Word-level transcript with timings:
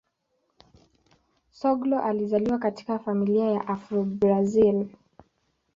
Soglo 1.49 1.99
alizaliwa 1.99 2.57
katika 2.59 2.99
familia 2.99 3.51
ya 3.51 3.67
Afro-Brazil. 3.67 4.87